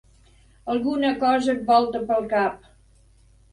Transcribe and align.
Alguna 0.75 1.11
cosa 1.25 1.53
et 1.55 1.63
volta 1.69 2.03
pel 2.11 2.29
cap. 2.35 2.67